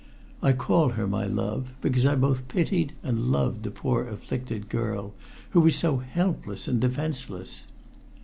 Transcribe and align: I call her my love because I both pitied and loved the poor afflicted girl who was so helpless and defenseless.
I 0.41 0.53
call 0.53 0.89
her 0.97 1.05
my 1.05 1.27
love 1.27 1.73
because 1.79 2.07
I 2.07 2.15
both 2.15 2.47
pitied 2.47 2.93
and 3.03 3.25
loved 3.31 3.61
the 3.61 3.69
poor 3.69 4.07
afflicted 4.07 4.67
girl 4.67 5.13
who 5.51 5.59
was 5.61 5.75
so 5.75 5.97
helpless 5.97 6.67
and 6.67 6.81
defenseless. 6.81 7.67